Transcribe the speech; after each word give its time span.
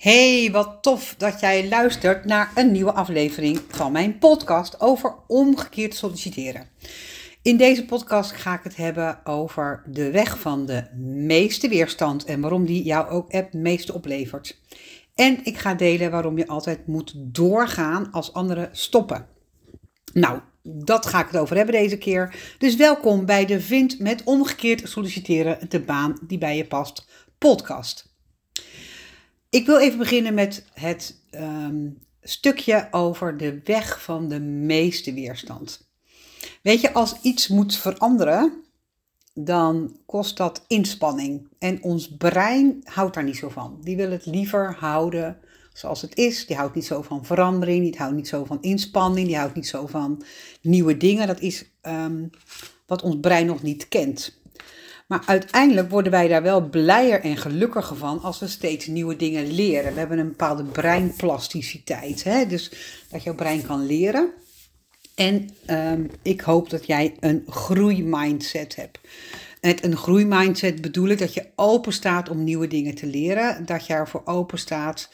Hey, 0.00 0.48
wat 0.52 0.82
tof 0.82 1.14
dat 1.18 1.40
jij 1.40 1.68
luistert 1.68 2.24
naar 2.24 2.52
een 2.54 2.72
nieuwe 2.72 2.92
aflevering 2.92 3.60
van 3.68 3.92
mijn 3.92 4.18
podcast 4.18 4.80
over 4.80 5.14
omgekeerd 5.26 5.94
solliciteren. 5.94 6.66
In 7.42 7.56
deze 7.56 7.84
podcast 7.84 8.32
ga 8.32 8.54
ik 8.54 8.62
het 8.62 8.76
hebben 8.76 9.26
over 9.26 9.82
de 9.86 10.10
weg 10.10 10.38
van 10.38 10.66
de 10.66 10.84
meeste 11.26 11.68
weerstand 11.68 12.24
en 12.24 12.40
waarom 12.40 12.66
die 12.66 12.82
jou 12.82 13.08
ook 13.08 13.32
het 13.32 13.52
meeste 13.52 13.94
oplevert. 13.94 14.60
En 15.14 15.44
ik 15.44 15.58
ga 15.58 15.74
delen 15.74 16.10
waarom 16.10 16.38
je 16.38 16.46
altijd 16.46 16.86
moet 16.86 17.12
doorgaan 17.16 18.10
als 18.10 18.32
anderen 18.32 18.68
stoppen. 18.72 19.26
Nou, 20.12 20.40
dat 20.62 21.06
ga 21.06 21.20
ik 21.20 21.26
het 21.26 21.36
over 21.36 21.56
hebben 21.56 21.74
deze 21.74 21.98
keer. 21.98 22.54
Dus 22.58 22.76
welkom 22.76 23.26
bij 23.26 23.46
de 23.46 23.60
Vind 23.60 23.98
met 23.98 24.24
omgekeerd 24.24 24.88
solliciteren 24.88 25.58
de 25.68 25.80
baan 25.80 26.18
die 26.26 26.38
bij 26.38 26.56
je 26.56 26.66
past 26.66 27.06
podcast. 27.38 28.09
Ik 29.50 29.66
wil 29.66 29.78
even 29.78 29.98
beginnen 29.98 30.34
met 30.34 30.64
het 30.72 31.20
ehm, 31.30 31.88
stukje 32.22 32.88
over 32.90 33.36
de 33.36 33.60
weg 33.64 34.02
van 34.02 34.28
de 34.28 34.40
meeste 34.40 35.14
weerstand. 35.14 35.88
Weet 36.62 36.80
je, 36.80 36.92
als 36.92 37.20
iets 37.22 37.48
moet 37.48 37.76
veranderen, 37.76 38.52
dan 39.34 39.96
kost 40.06 40.36
dat 40.36 40.64
inspanning. 40.66 41.48
En 41.58 41.82
ons 41.82 42.16
brein 42.16 42.80
houdt 42.84 43.14
daar 43.14 43.24
niet 43.24 43.36
zo 43.36 43.48
van. 43.48 43.78
Die 43.82 43.96
wil 43.96 44.10
het 44.10 44.26
liever 44.26 44.76
houden 44.78 45.38
zoals 45.72 46.02
het 46.02 46.16
is. 46.16 46.46
Die 46.46 46.56
houdt 46.56 46.74
niet 46.74 46.86
zo 46.86 47.02
van 47.02 47.24
verandering, 47.24 47.82
die 47.82 48.00
houdt 48.00 48.16
niet 48.16 48.28
zo 48.28 48.44
van 48.44 48.58
inspanning, 48.60 49.26
die 49.26 49.36
houdt 49.36 49.54
niet 49.54 49.68
zo 49.68 49.86
van 49.86 50.22
nieuwe 50.60 50.96
dingen. 50.96 51.26
Dat 51.26 51.40
is 51.40 51.64
ehm, 51.80 52.26
wat 52.86 53.02
ons 53.02 53.16
brein 53.20 53.46
nog 53.46 53.62
niet 53.62 53.88
kent. 53.88 54.39
Maar 55.10 55.22
uiteindelijk 55.26 55.90
worden 55.90 56.12
wij 56.12 56.28
daar 56.28 56.42
wel 56.42 56.68
blijer 56.68 57.20
en 57.20 57.36
gelukkiger 57.36 57.96
van 57.96 58.20
als 58.22 58.38
we 58.38 58.46
steeds 58.46 58.86
nieuwe 58.86 59.16
dingen 59.16 59.52
leren. 59.52 59.92
We 59.92 59.98
hebben 59.98 60.18
een 60.18 60.28
bepaalde 60.28 60.64
breinplasticiteit, 60.64 62.24
hè? 62.24 62.46
dus 62.46 62.72
dat 63.08 63.22
jouw 63.22 63.34
brein 63.34 63.62
kan 63.66 63.86
leren. 63.86 64.30
En 65.14 65.50
um, 65.66 66.10
ik 66.22 66.40
hoop 66.40 66.70
dat 66.70 66.86
jij 66.86 67.16
een 67.20 67.44
groeimindset 67.48 68.76
hebt. 68.76 69.00
Met 69.60 69.84
een 69.84 69.96
groeimindset 69.96 70.80
bedoel 70.80 71.08
ik 71.08 71.18
dat 71.18 71.34
je 71.34 71.46
open 71.54 71.92
staat 71.92 72.28
om 72.28 72.44
nieuwe 72.44 72.66
dingen 72.66 72.94
te 72.94 73.06
leren. 73.06 73.66
Dat 73.66 73.86
je 73.86 73.92
ervoor 73.92 74.22
open 74.24 74.58
staat 74.58 75.10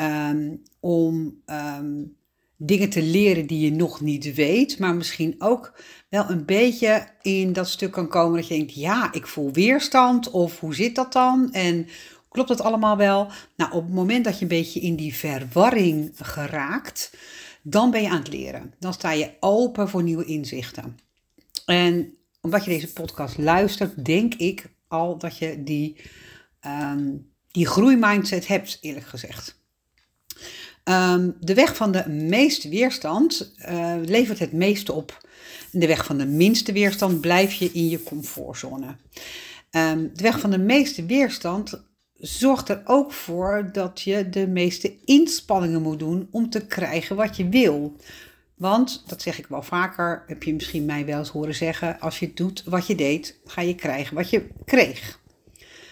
um, 0.00 0.62
om 0.80 1.42
um, 1.46 2.16
dingen 2.56 2.90
te 2.90 3.02
leren 3.02 3.46
die 3.46 3.60
je 3.60 3.72
nog 3.72 4.00
niet 4.00 4.34
weet, 4.34 4.78
maar 4.78 4.94
misschien 4.94 5.34
ook 5.38 5.80
wel 6.08 6.30
een 6.30 6.44
beetje 6.44 7.08
in 7.22 7.52
dat 7.52 7.68
stuk 7.68 7.92
kan 7.92 8.08
komen 8.08 8.36
dat 8.36 8.48
je 8.48 8.56
denkt, 8.56 8.74
ja, 8.74 9.12
ik 9.12 9.26
voel 9.26 9.52
weerstand 9.52 10.30
of 10.30 10.60
hoe 10.60 10.74
zit 10.74 10.94
dat 10.94 11.12
dan? 11.12 11.52
En 11.52 11.86
klopt 12.28 12.48
dat 12.48 12.60
allemaal 12.60 12.96
wel? 12.96 13.28
Nou, 13.56 13.72
op 13.72 13.84
het 13.84 13.94
moment 13.94 14.24
dat 14.24 14.34
je 14.34 14.42
een 14.42 14.48
beetje 14.48 14.80
in 14.80 14.96
die 14.96 15.14
verwarring 15.14 16.10
geraakt, 16.14 17.16
dan 17.62 17.90
ben 17.90 18.02
je 18.02 18.08
aan 18.08 18.18
het 18.18 18.32
leren. 18.32 18.74
Dan 18.78 18.92
sta 18.92 19.10
je 19.10 19.30
open 19.40 19.88
voor 19.88 20.02
nieuwe 20.02 20.24
inzichten. 20.24 20.98
En 21.66 22.14
omdat 22.40 22.64
je 22.64 22.70
deze 22.70 22.92
podcast 22.92 23.38
luistert, 23.38 24.04
denk 24.04 24.34
ik 24.34 24.72
al 24.88 25.18
dat 25.18 25.38
je 25.38 25.62
die, 25.62 25.96
um, 26.66 27.32
die 27.50 27.66
groeimindset 27.66 28.46
hebt, 28.46 28.78
eerlijk 28.80 29.06
gezegd. 29.06 29.62
Um, 30.84 31.36
de 31.40 31.54
weg 31.54 31.76
van 31.76 31.92
de 31.92 32.08
meeste 32.08 32.68
weerstand 32.68 33.52
uh, 33.68 33.94
levert 34.04 34.38
het 34.38 34.52
meeste 34.52 34.92
op. 34.92 35.26
De 35.70 35.86
weg 35.86 36.04
van 36.04 36.18
de 36.18 36.26
minste 36.26 36.72
weerstand 36.72 37.20
blijf 37.20 37.52
je 37.52 37.72
in 37.72 37.88
je 37.88 38.02
comfortzone. 38.02 38.86
Um, 39.70 40.10
de 40.14 40.22
weg 40.22 40.40
van 40.40 40.50
de 40.50 40.58
meeste 40.58 41.06
weerstand 41.06 41.84
zorgt 42.14 42.68
er 42.68 42.82
ook 42.84 43.12
voor 43.12 43.68
dat 43.72 44.00
je 44.00 44.28
de 44.28 44.46
meeste 44.46 44.94
inspanningen 45.04 45.82
moet 45.82 45.98
doen 45.98 46.28
om 46.30 46.50
te 46.50 46.66
krijgen 46.66 47.16
wat 47.16 47.36
je 47.36 47.48
wil. 47.48 47.96
Want, 48.54 49.04
dat 49.06 49.22
zeg 49.22 49.38
ik 49.38 49.46
wel 49.46 49.62
vaker, 49.62 50.24
heb 50.26 50.42
je 50.42 50.54
misschien 50.54 50.84
mij 50.84 51.06
wel 51.06 51.18
eens 51.18 51.28
horen 51.28 51.54
zeggen, 51.54 52.00
als 52.00 52.18
je 52.18 52.34
doet 52.34 52.62
wat 52.66 52.86
je 52.86 52.94
deed, 52.94 53.40
ga 53.44 53.60
je 53.60 53.74
krijgen 53.74 54.14
wat 54.14 54.30
je 54.30 54.46
kreeg. 54.64 55.20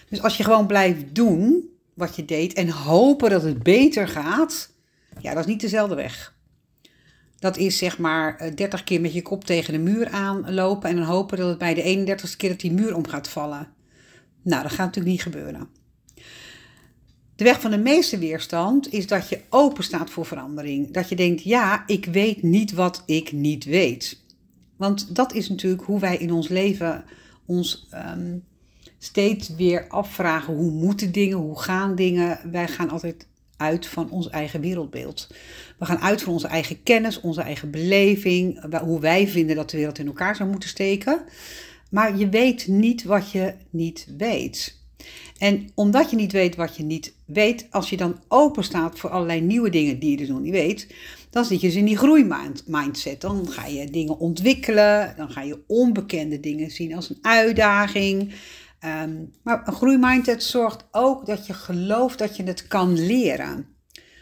Dus 0.09 0.21
als 0.21 0.37
je 0.37 0.43
gewoon 0.43 0.67
blijft 0.67 1.15
doen 1.15 1.69
wat 1.93 2.15
je 2.15 2.25
deed 2.25 2.53
en 2.53 2.69
hopen 2.69 3.29
dat 3.29 3.43
het 3.43 3.63
beter 3.63 4.07
gaat, 4.07 4.71
ja, 5.19 5.33
dat 5.33 5.43
is 5.43 5.51
niet 5.51 5.61
dezelfde 5.61 5.95
weg. 5.95 6.33
Dat 7.39 7.57
is 7.57 7.77
zeg 7.77 7.97
maar 7.97 8.55
30 8.55 8.79
eh, 8.79 8.85
keer 8.85 9.01
met 9.01 9.13
je 9.13 9.21
kop 9.21 9.43
tegen 9.43 9.73
de 9.73 9.79
muur 9.79 10.09
aanlopen 10.09 10.89
en 10.89 10.95
dan 10.95 11.05
hopen 11.05 11.37
dat 11.37 11.49
het 11.49 11.57
bij 11.57 11.73
de 11.73 12.17
31ste 12.17 12.37
keer 12.37 12.49
dat 12.49 12.59
die 12.59 12.71
muur 12.71 12.95
om 12.95 13.07
gaat 13.07 13.29
vallen. 13.29 13.67
Nou, 14.41 14.61
dat 14.61 14.71
gaat 14.71 14.85
natuurlijk 14.85 15.15
niet 15.15 15.21
gebeuren. 15.21 15.67
De 17.35 17.43
weg 17.43 17.61
van 17.61 17.71
de 17.71 17.77
meeste 17.77 18.17
weerstand 18.17 18.93
is 18.93 19.07
dat 19.07 19.29
je 19.29 19.41
open 19.49 19.83
staat 19.83 20.09
voor 20.09 20.25
verandering. 20.25 20.91
Dat 20.91 21.09
je 21.09 21.15
denkt, 21.15 21.43
ja, 21.43 21.83
ik 21.87 22.05
weet 22.05 22.43
niet 22.43 22.73
wat 22.73 23.03
ik 23.05 23.31
niet 23.31 23.63
weet. 23.63 24.21
Want 24.77 25.15
dat 25.15 25.33
is 25.33 25.49
natuurlijk 25.49 25.83
hoe 25.83 25.99
wij 25.99 26.17
in 26.17 26.31
ons 26.31 26.47
leven 26.47 27.05
ons 27.45 27.87
um, 27.93 28.43
steeds 28.97 29.49
weer 29.49 29.87
afvragen. 29.87 30.53
Hoe 30.53 30.71
moeten 30.71 31.11
dingen, 31.11 31.37
hoe 31.37 31.59
gaan 31.59 31.95
dingen? 31.95 32.51
Wij 32.51 32.67
gaan 32.67 32.89
altijd 32.89 33.27
uit 33.63 33.87
van 33.87 34.09
ons 34.09 34.29
eigen 34.29 34.61
wereldbeeld. 34.61 35.27
We 35.79 35.85
gaan 35.85 35.99
uit 35.99 36.21
van 36.21 36.33
onze 36.33 36.47
eigen 36.47 36.83
kennis, 36.83 37.21
onze 37.21 37.41
eigen 37.41 37.71
beleving, 37.71 38.77
hoe 38.81 38.99
wij 38.99 39.27
vinden 39.27 39.55
dat 39.55 39.69
de 39.69 39.77
wereld 39.77 39.99
in 39.99 40.07
elkaar 40.07 40.35
zou 40.35 40.49
moeten 40.49 40.69
steken. 40.69 41.21
Maar 41.89 42.17
je 42.17 42.29
weet 42.29 42.67
niet 42.67 43.03
wat 43.03 43.31
je 43.31 43.53
niet 43.69 44.07
weet. 44.17 44.81
En 45.37 45.69
omdat 45.75 46.09
je 46.09 46.15
niet 46.15 46.31
weet 46.31 46.55
wat 46.55 46.75
je 46.75 46.83
niet 46.83 47.13
weet, 47.25 47.67
als 47.71 47.89
je 47.89 47.97
dan 47.97 48.19
open 48.27 48.63
staat 48.63 48.99
voor 48.99 49.09
allerlei 49.09 49.41
nieuwe 49.41 49.69
dingen 49.69 49.99
die 49.99 50.11
je 50.11 50.17
dus 50.17 50.27
nog 50.27 50.39
niet 50.39 50.51
weet, 50.51 50.87
dan 51.29 51.45
zit 51.45 51.61
je 51.61 51.67
dus 51.67 51.75
in 51.75 51.85
die 51.85 51.97
groeimindset. 51.97 53.21
Dan 53.21 53.47
ga 53.49 53.65
je 53.65 53.89
dingen 53.89 54.19
ontwikkelen, 54.19 55.13
dan 55.17 55.29
ga 55.29 55.41
je 55.41 55.59
onbekende 55.67 56.39
dingen 56.39 56.71
zien 56.71 56.95
als 56.95 57.09
een 57.09 57.17
uitdaging. 57.21 58.33
Um, 58.85 59.33
maar 59.43 59.67
een 59.67 59.73
groeimindset 59.73 60.43
zorgt 60.43 60.85
ook 60.91 61.25
dat 61.25 61.47
je 61.47 61.53
gelooft 61.53 62.17
dat 62.17 62.35
je 62.35 62.43
het 62.43 62.67
kan 62.67 63.05
leren. 63.05 63.67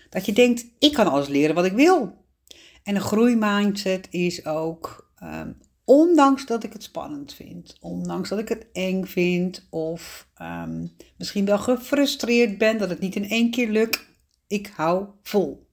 Dat 0.10 0.26
je 0.26 0.34
denkt, 0.34 0.66
ik 0.80 0.94
kan 0.94 1.08
alles 1.08 1.28
leren 1.28 1.56
wat 1.56 1.66
ik 1.66 1.74
wil. 1.74 2.26
En 2.84 2.96
een 2.96 3.02
groeimindset 3.02 4.08
is 4.10 4.46
ook, 4.46 5.12
um, 5.24 5.58
ondanks 5.86 6.46
dat 6.46 6.64
ik 6.64 6.74
het 6.74 6.84
spannend 6.84 7.34
vind, 7.34 7.78
ondanks 7.80 8.30
dat 8.30 8.40
ik 8.40 8.50
het 8.50 8.68
eng 8.72 9.04
vind 9.04 9.68
of 9.70 10.28
um, 10.42 10.92
misschien 11.18 11.46
wel 11.46 11.60
gefrustreerd 11.60 12.58
ben 12.58 12.78
dat 12.78 12.90
het 12.90 13.00
niet 13.00 13.16
in 13.16 13.30
één 13.30 13.52
keer 13.52 13.70
lukt, 13.70 14.06
ik 14.48 14.72
hou 14.76 15.06
vol. 15.24 15.70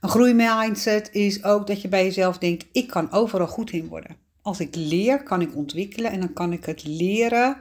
Een 0.00 0.08
groeimindset 0.08 1.12
is 1.12 1.44
ook 1.44 1.66
dat 1.66 1.82
je 1.82 1.88
bij 1.88 2.04
jezelf 2.04 2.38
denkt, 2.38 2.66
ik 2.72 2.86
kan 2.86 3.12
overal 3.12 3.46
goed 3.46 3.70
in 3.70 3.88
worden 3.88 4.16
als 4.50 4.60
ik 4.60 4.74
leer, 4.74 5.22
kan 5.22 5.40
ik 5.40 5.56
ontwikkelen 5.56 6.10
en 6.10 6.20
dan 6.20 6.32
kan 6.32 6.52
ik 6.52 6.64
het 6.64 6.84
leren 6.84 7.56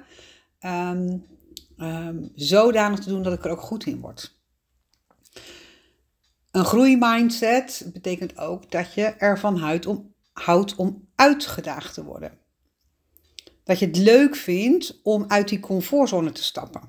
um, 0.62 1.26
um, 1.78 2.32
zodanig 2.36 3.00
te 3.00 3.10
doen 3.10 3.24
dat 3.24 3.34
ik 3.34 3.46
er 3.46 3.52
ook 3.52 3.62
goed 3.62 3.86
in 3.86 4.00
word. 4.00 4.38
Een 6.52 6.66
groeimindset 6.66 7.90
betekent 7.94 8.38
ook 8.38 8.72
dat 8.72 8.94
je 8.94 9.04
ervan 9.04 9.58
houdt 9.58 9.86
om, 9.86 10.14
houdt 10.34 10.76
om 10.76 11.08
uitgedaagd 11.16 11.94
te 11.94 12.04
worden. 12.04 12.38
Dat 13.64 13.80
je 13.80 13.86
het 13.86 13.98
leuk 13.98 14.36
vindt 14.36 15.00
om 15.04 15.26
uit 15.28 15.48
die 15.48 15.60
comfortzone 15.60 16.32
te 16.32 16.44
stappen. 16.44 16.82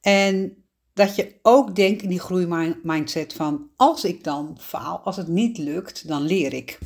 En 0.00 0.64
dat 0.92 1.16
je 1.16 1.38
ook 1.42 1.76
denkt 1.76 2.02
in 2.02 2.08
die 2.08 2.20
groeimindset 2.20 3.32
van 3.32 3.70
als 3.76 4.04
ik 4.04 4.24
dan 4.24 4.56
faal, 4.60 4.98
als 4.98 5.16
het 5.16 5.28
niet 5.28 5.58
lukt, 5.58 6.08
dan 6.08 6.22
leer 6.22 6.52
ik. 6.52 6.78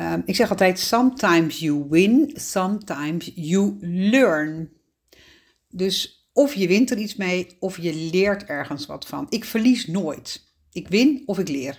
Um, 0.00 0.22
ik 0.24 0.36
zeg 0.36 0.50
altijd: 0.50 0.78
sometimes 0.78 1.58
you 1.58 1.86
win, 1.90 2.30
sometimes 2.34 3.32
you 3.34 3.76
learn. 3.80 4.70
Dus 5.68 6.26
of 6.32 6.54
je 6.54 6.68
wint 6.68 6.90
er 6.90 6.98
iets 6.98 7.16
mee, 7.16 7.56
of 7.60 7.78
je 7.78 7.94
leert 7.94 8.44
ergens 8.44 8.86
wat 8.86 9.06
van. 9.06 9.26
Ik 9.28 9.44
verlies 9.44 9.86
nooit. 9.86 10.50
Ik 10.72 10.88
win 10.88 11.22
of 11.26 11.38
ik 11.38 11.48
leer. 11.48 11.74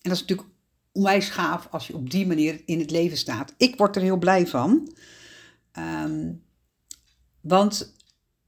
En 0.00 0.10
dat 0.10 0.12
is 0.12 0.20
natuurlijk 0.20 0.48
onwijs 0.92 1.28
gaaf 1.28 1.68
als 1.70 1.86
je 1.86 1.94
op 1.94 2.10
die 2.10 2.26
manier 2.26 2.62
in 2.66 2.78
het 2.78 2.90
leven 2.90 3.16
staat. 3.16 3.54
Ik 3.56 3.76
word 3.76 3.96
er 3.96 4.02
heel 4.02 4.18
blij 4.18 4.46
van. 4.46 4.92
Um, 5.78 6.42
want 7.40 7.94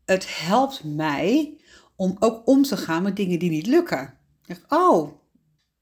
het 0.04 0.38
helpt 0.38 0.84
mij 0.84 1.60
om 1.96 2.16
ook 2.18 2.46
om 2.46 2.62
te 2.62 2.76
gaan 2.76 3.02
met 3.02 3.16
dingen 3.16 3.38
die 3.38 3.50
niet 3.50 3.66
lukken. 3.66 4.14
Oh, 4.68 5.12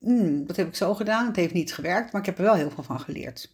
hmm, 0.03 0.47
dat 0.47 0.57
heb 0.57 0.67
ik 0.69 0.75
zo 0.75 0.95
gedaan, 0.95 1.27
het 1.27 1.37
heeft 1.37 1.55
niet 1.55 1.75
gewerkt, 1.75 2.13
maar 2.13 2.21
ik 2.21 2.27
heb 2.27 2.39
er 2.39 2.45
wel 2.45 2.55
heel 2.55 2.71
veel 2.71 2.83
van 2.83 3.01
geleerd. 3.01 3.51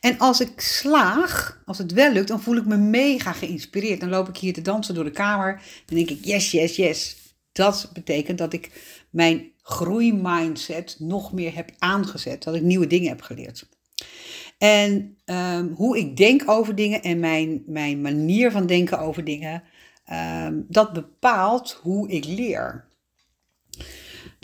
En 0.00 0.18
als 0.18 0.40
ik 0.40 0.60
slaag, 0.60 1.62
als 1.64 1.78
het 1.78 1.92
wel 1.92 2.12
lukt, 2.12 2.28
dan 2.28 2.42
voel 2.42 2.56
ik 2.56 2.66
me 2.66 2.76
mega 2.76 3.32
geïnspireerd. 3.32 4.00
Dan 4.00 4.08
loop 4.08 4.28
ik 4.28 4.36
hier 4.36 4.52
te 4.52 4.62
dansen 4.62 4.94
door 4.94 5.04
de 5.04 5.10
kamer. 5.10 5.62
Dan 5.86 5.96
denk 5.96 6.10
ik, 6.10 6.24
yes, 6.24 6.50
yes, 6.50 6.76
yes. 6.76 7.16
Dat 7.52 7.90
betekent 7.92 8.38
dat 8.38 8.52
ik 8.52 8.70
mijn 9.10 9.52
groeimindset 9.62 10.96
nog 10.98 11.32
meer 11.32 11.54
heb 11.54 11.70
aangezet. 11.78 12.42
Dat 12.42 12.54
ik 12.54 12.62
nieuwe 12.62 12.86
dingen 12.86 13.08
heb 13.08 13.22
geleerd. 13.22 13.68
En 14.58 15.16
um, 15.24 15.72
hoe 15.76 15.98
ik 15.98 16.16
denk 16.16 16.42
over 16.50 16.74
dingen 16.74 17.02
en 17.02 17.18
mijn, 17.18 17.62
mijn 17.66 18.00
manier 18.00 18.50
van 18.50 18.66
denken 18.66 18.98
over 18.98 19.24
dingen 19.24 19.62
ehm, 20.04 20.60
dat 20.68 20.92
bepaalt 20.92 21.78
hoe 21.82 22.08
ik 22.08 22.24
leer. 22.24 22.84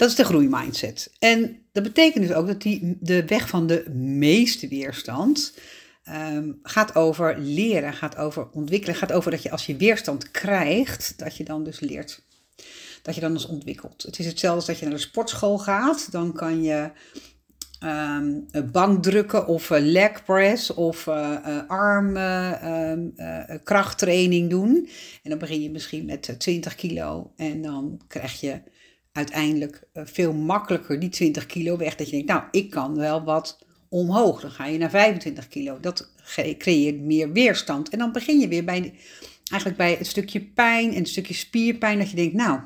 Dat 0.01 0.09
is 0.09 0.15
de 0.15 0.25
groeimindset. 0.25 1.13
En 1.19 1.59
dat 1.73 1.83
betekent 1.83 2.27
dus 2.27 2.37
ook 2.37 2.47
dat 2.47 2.63
die, 2.63 2.97
de 3.01 3.25
weg 3.27 3.49
van 3.49 3.67
de 3.67 3.91
meeste 3.95 4.69
weerstand 4.69 5.55
um, 6.09 6.59
gaat 6.63 6.95
over 6.95 7.39
leren, 7.39 7.93
gaat 7.93 8.17
over 8.17 8.49
ontwikkelen, 8.51 8.97
gaat 8.97 9.13
over 9.13 9.31
dat 9.31 9.43
je 9.43 9.51
als 9.51 9.67
je 9.67 9.77
weerstand 9.77 10.31
krijgt, 10.31 11.15
dat 11.17 11.37
je 11.37 11.45
dan 11.45 11.65
dus 11.65 11.81
leert. 11.81 12.23
Dat 13.03 13.15
je 13.15 13.21
dan 13.21 13.33
dus 13.33 13.47
ontwikkelt. 13.47 14.03
Het 14.03 14.19
is 14.19 14.27
hetzelfde 14.27 14.57
als 14.57 14.67
dat 14.67 14.79
je 14.79 14.85
naar 14.85 14.95
de 14.95 15.01
sportschool 15.01 15.59
gaat, 15.59 16.13
dan 16.13 16.33
kan 16.33 16.63
je 16.63 16.91
um, 17.85 18.47
bankdrukken 18.73 19.47
of 19.47 19.69
leg 19.69 20.25
press 20.25 20.75
of 20.75 21.07
uh, 21.07 21.37
uh, 21.47 21.69
arm 21.69 22.17
um, 22.17 23.13
uh, 23.17 23.45
krachttraining 23.65 24.51
doen. 24.51 24.89
En 25.23 25.31
dan 25.31 25.39
begin 25.39 25.63
je 25.63 25.71
misschien 25.71 26.05
met 26.05 26.35
20 26.39 26.75
kilo 26.75 27.33
en 27.37 27.63
dan 27.63 28.01
krijg 28.09 28.41
je 28.41 28.61
uiteindelijk 29.13 29.83
veel 29.95 30.33
makkelijker 30.33 31.01
die 31.01 31.09
20 31.09 31.47
kilo 31.47 31.77
weg. 31.77 31.95
Dat 31.95 32.07
je 32.07 32.13
denkt, 32.13 32.29
nou, 32.29 32.43
ik 32.51 32.71
kan 32.71 32.97
wel 32.97 33.25
wat 33.25 33.59
omhoog. 33.89 34.41
Dan 34.41 34.51
ga 34.51 34.67
je 34.67 34.79
naar 34.79 34.91
25 34.91 35.49
kilo. 35.49 35.81
Dat 35.81 36.13
creëert 36.59 37.01
meer 37.01 37.33
weerstand. 37.33 37.89
En 37.89 37.99
dan 37.99 38.13
begin 38.13 38.39
je 38.39 38.49
weer 38.49 38.65
bij, 38.65 38.95
eigenlijk 39.51 39.77
bij 39.77 39.95
het 39.95 40.07
stukje 40.07 40.41
pijn 40.41 40.91
en 40.91 40.99
het 40.99 41.09
stukje 41.09 41.35
spierpijn. 41.35 41.99
Dat 41.99 42.11
je 42.11 42.17
denkt, 42.17 42.35
nou, 42.35 42.61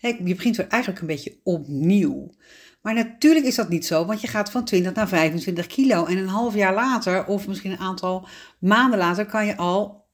je 0.00 0.34
begint 0.34 0.56
weer 0.56 0.68
eigenlijk 0.68 1.00
een 1.00 1.06
beetje 1.06 1.36
opnieuw. 1.42 2.34
Maar 2.82 2.94
natuurlijk 2.94 3.46
is 3.46 3.54
dat 3.54 3.68
niet 3.68 3.86
zo, 3.86 4.04
want 4.04 4.20
je 4.20 4.26
gaat 4.26 4.50
van 4.50 4.64
20 4.64 4.94
naar 4.94 5.08
25 5.08 5.66
kilo. 5.66 6.04
En 6.04 6.16
een 6.16 6.28
half 6.28 6.54
jaar 6.54 6.74
later, 6.74 7.26
of 7.26 7.46
misschien 7.46 7.70
een 7.70 7.78
aantal 7.78 8.28
maanden 8.58 8.98
later, 8.98 9.26
kan 9.26 9.46
je 9.46 9.56
al 9.56 10.04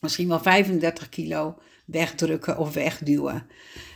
misschien 0.00 0.28
wel 0.28 0.40
35 0.40 1.08
kilo 1.08 1.58
wegdrukken 1.86 2.58
of 2.58 2.74
wegduwen. 2.74 3.46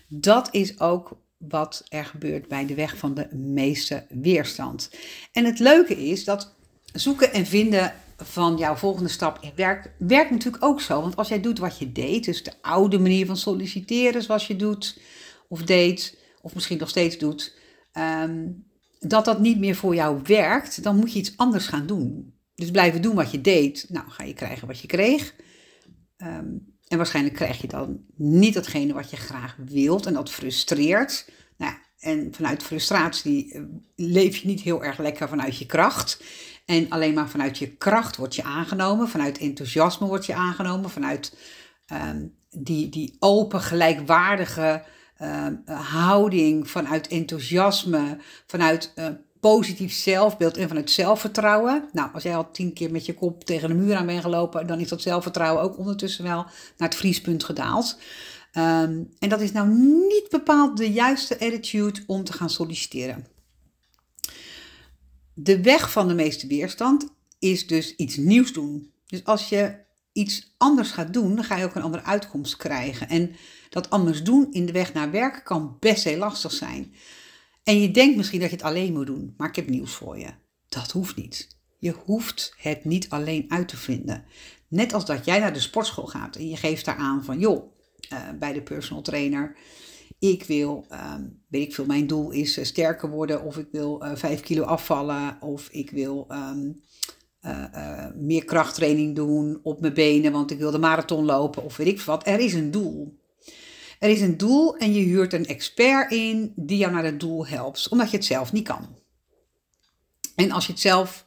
Dat 0.09 0.49
is 0.51 0.81
ook 0.81 1.21
wat 1.37 1.85
er 1.89 2.05
gebeurt 2.05 2.49
bij 2.49 2.67
de 2.67 2.75
weg 2.75 2.97
van 2.97 3.15
de 3.15 3.29
meeste 3.35 4.07
weerstand. 4.09 4.91
En 5.33 5.45
het 5.45 5.59
leuke 5.59 6.07
is 6.07 6.25
dat 6.25 6.55
zoeken 6.93 7.33
en 7.33 7.47
vinden 7.47 7.95
van 8.17 8.57
jouw 8.57 8.75
volgende 8.75 9.09
stap 9.09 9.39
in 9.41 9.53
werk 9.55 9.91
werkt 9.99 10.31
natuurlijk 10.31 10.65
ook 10.65 10.81
zo. 10.81 11.01
Want 11.01 11.17
als 11.17 11.29
jij 11.29 11.41
doet 11.41 11.59
wat 11.59 11.79
je 11.79 11.93
deed, 11.93 12.25
dus 12.25 12.43
de 12.43 12.53
oude 12.61 12.99
manier 12.99 13.27
van 13.27 13.37
solliciteren 13.37 14.23
zoals 14.23 14.47
je 14.47 14.57
doet 14.57 15.01
of 15.49 15.63
deed, 15.63 16.19
of 16.41 16.55
misschien 16.55 16.79
nog 16.79 16.89
steeds 16.89 17.19
doet, 17.19 17.57
ehm, 17.93 18.47
dat 18.99 19.25
dat 19.25 19.41
niet 19.41 19.59
meer 19.59 19.75
voor 19.75 19.95
jou 19.95 20.21
werkt, 20.25 20.83
dan 20.83 20.97
moet 20.97 21.13
je 21.13 21.19
iets 21.19 21.37
anders 21.37 21.67
gaan 21.67 21.87
doen. 21.87 22.35
Dus 22.55 22.71
blijven 22.71 23.03
doen 23.03 23.15
wat 23.15 23.31
je 23.31 23.41
deed, 23.41 23.87
nou 23.89 24.11
ga 24.11 24.25
je 24.25 24.35
krijgen 24.35 24.67
wat 24.67 24.81
je 24.81 24.87
kreeg. 24.87 25.35
Ehm, 26.17 26.57
en 26.89 26.97
waarschijnlijk 26.97 27.35
krijg 27.35 27.61
je 27.61 27.69
dan 27.69 28.01
niet 28.17 28.55
datgene 28.55 28.93
wat 28.93 29.11
je 29.11 29.17
graag 29.17 29.57
wilt 29.67 30.07
en 30.07 30.15
dat 30.15 30.31
frustreert. 30.31 31.31
Nou, 31.57 31.75
en 31.99 32.35
vanuit 32.35 32.63
frustratie 32.63 33.53
eh, 33.53 33.63
leef 33.97 34.37
je 34.37 34.47
niet 34.47 34.61
heel 34.61 34.85
erg 34.85 34.99
lekker 34.99 35.29
vanuit 35.29 35.59
je 35.59 35.67
kracht. 35.67 36.23
En 36.65 36.89
alleen 36.89 37.15
maar 37.15 37.29
vanuit 37.29 37.59
je 37.59 37.77
kracht 37.77 38.17
word 38.17 38.35
je 38.35 38.43
aangenomen, 38.43 39.09
vanuit 39.09 39.39
enthousiasme 39.39 40.07
word 40.07 40.27
je 40.27 40.35
aangenomen, 40.35 40.91
vanuit 40.91 41.37
ehm, 41.87 42.27
die, 42.51 42.89
die 42.89 43.17
open, 43.19 43.61
gelijkwaardige 43.61 44.85
ehm, 45.17 45.55
houding, 45.75 46.71
vanuit 46.71 47.09
enthousiasme, 47.09 48.19
vanuit 48.47 48.93
uh, 48.97 49.07
positief 49.41 49.93
zelfbeeld 49.93 50.57
en 50.57 50.69
vanuit 50.69 50.91
zelfvertrouwen. 50.91 51.89
Nou, 51.93 52.11
als 52.15 52.23
jij 52.23 52.37
al 52.37 52.51
tien 52.51 52.73
keer 52.73 52.91
met 52.91 53.07
je 53.07 53.15
kop 53.15 53.45
tegen 53.45 53.69
de 53.69 53.75
muur 53.75 53.97
aan 53.97 54.07
bent 54.07 54.21
gelopen, 54.21 54.67
dan 54.67 54.81
is 54.81 54.89
dat 54.89 55.03
zelfvertrouwen 55.03 55.63
ook 55.63 55.79
ondertussen 55.79 56.25
wel 56.25 56.43
naar 56.77 56.89
het 56.89 56.95
vriespunt 56.95 57.45
gedaald. 57.45 57.99
Ehm, 58.53 59.03
en 59.19 59.29
dat 59.29 59.41
is 59.41 59.53
nou 59.53 59.69
niet 60.09 60.27
bepaald 60.31 60.77
de 60.77 60.93
juiste 60.93 61.41
attitude 61.41 62.01
om 62.07 62.25
te 62.25 62.33
gaan 62.33 62.51
solliciteren. 62.51 63.27
De 65.35 65.63
weg 65.63 65.93
van 65.93 66.09
de 66.09 66.15
meeste 66.15 66.47
weerstand 66.47 67.09
is 67.39 67.67
dus 67.67 67.97
iets 67.97 68.17
nieuws 68.17 68.53
doen. 68.53 68.93
Dus 69.07 69.25
als 69.25 69.49
je 69.49 69.87
iets 70.13 70.55
anders 70.57 70.91
gaat 70.91 71.13
doen, 71.13 71.35
dan 71.35 71.45
ga 71.45 71.57
je 71.57 71.65
ook 71.65 71.75
een 71.75 71.83
andere 71.83 72.05
uitkomst 72.05 72.57
krijgen. 72.57 73.09
En 73.09 73.37
dat 73.71 73.91
anders 73.91 74.23
doen 74.23 74.47
in 74.51 74.67
de 74.67 74.73
weg 74.73 74.93
naar 74.93 75.11
werk 75.11 75.45
kan 75.45 75.77
best 75.81 76.05
heel 76.05 76.19
lastig 76.19 76.53
zijn. 76.53 76.95
En 77.69 77.81
je 77.81 77.91
denkt 77.91 78.17
misschien 78.17 78.41
dat 78.41 78.51
je 78.51 78.57
het 78.57 78.65
alleen 78.65 78.93
moet 78.93 79.07
doen, 79.07 79.35
maar 79.37 79.49
ik 79.49 79.57
heb 79.57 79.69
nieuws 79.69 79.95
voor 79.95 80.19
je. 80.19 80.29
Dat 80.69 80.91
hoeft 80.91 81.17
niet. 81.17 81.49
Je 81.79 81.95
hoeft 82.05 82.55
het 82.57 82.85
niet 82.85 83.09
alleen 83.09 83.45
uit 83.49 83.69
te 83.69 83.77
vinden. 83.77 84.25
Net 84.69 84.93
als 84.93 85.05
dat 85.05 85.25
jij 85.25 85.39
naar 85.39 85.53
de 85.53 85.61
sportschool 85.61 86.07
gaat 86.07 86.37
en 86.37 86.49
je 86.49 86.57
geeft 86.57 86.85
daar 86.85 86.97
aan 86.97 87.25
van, 87.25 87.39
joh, 87.39 87.73
uh, 88.13 88.19
bij 88.39 88.53
de 88.53 88.63
personal 88.63 89.03
trainer, 89.03 89.57
ik 90.19 90.45
wil, 90.45 90.87
um, 90.93 91.43
weet 91.49 91.63
ik 91.63 91.75
veel, 91.75 91.87
mijn 91.87 92.07
doel 92.07 92.31
is 92.31 92.59
uh, 92.59 92.65
sterker 92.65 93.11
worden, 93.11 93.43
of 93.43 93.57
ik 93.57 93.69
wil 93.73 94.05
uh, 94.05 94.11
5 94.15 94.41
kilo 94.41 94.63
afvallen, 94.63 95.37
of 95.41 95.69
ik 95.71 95.91
wil 95.91 96.27
um, 96.31 96.81
meer 98.15 98.45
krachttraining 98.45 99.17
doen 99.17 99.61
op 99.63 99.81
mijn 99.81 99.95
benen, 99.95 100.33
want 100.33 100.51
ik 100.51 100.59
wil 100.59 100.71
de 100.71 100.79
marathon 100.79 101.25
lopen, 101.25 101.65
of 101.65 101.77
weet 101.77 101.87
ik 101.87 102.01
wat. 102.01 102.27
Er 102.27 102.41
is 102.41 102.55
een 102.55 102.71
doel. 102.71 103.18
Er 103.99 104.11
is 104.11 104.21
een 104.21 104.37
doel 104.37 104.77
en 104.77 104.93
je 104.93 105.01
huurt 105.01 105.33
een 105.33 105.47
expert 105.47 106.13
in 106.13 106.53
die 106.57 106.79
jou 106.79 106.93
naar 106.93 107.05
het 107.05 107.21
doel 107.21 107.47
helpt, 107.47 107.89
omdat 107.89 108.11
je 108.11 108.17
het 108.17 108.27
zelf 108.27 108.53
niet 108.53 108.67
kan. 108.67 108.97
En 110.35 110.51
als 110.51 110.67
je 110.67 110.73
het 110.73 110.81
zelf 110.81 111.27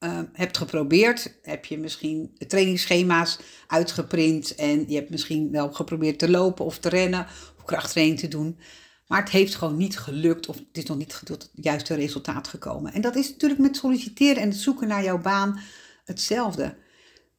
uh, 0.00 0.18
hebt 0.32 0.56
geprobeerd, 0.56 1.38
heb 1.42 1.64
je 1.64 1.78
misschien 1.78 2.36
trainingsschema's 2.46 3.38
uitgeprint 3.66 4.54
en 4.54 4.88
je 4.88 4.94
hebt 4.94 5.10
misschien 5.10 5.50
wel 5.50 5.72
geprobeerd 5.72 6.18
te 6.18 6.30
lopen 6.30 6.64
of 6.64 6.78
te 6.78 6.88
rennen 6.88 7.26
of 7.58 7.64
krachttraining 7.64 8.18
te 8.18 8.28
doen. 8.28 8.58
Maar 9.06 9.20
het 9.20 9.30
heeft 9.30 9.54
gewoon 9.54 9.76
niet 9.76 9.98
gelukt 9.98 10.48
of 10.48 10.56
het 10.56 10.66
is 10.72 10.84
nog 10.84 10.96
niet 10.96 11.20
tot 11.24 11.42
het 11.42 11.50
juiste 11.54 11.94
resultaat 11.94 12.48
gekomen. 12.48 12.92
En 12.92 13.00
dat 13.00 13.16
is 13.16 13.30
natuurlijk 13.30 13.60
met 13.60 13.76
solliciteren 13.76 14.42
en 14.42 14.48
het 14.48 14.58
zoeken 14.58 14.88
naar 14.88 15.04
jouw 15.04 15.20
baan 15.20 15.60
hetzelfde. 16.04 16.74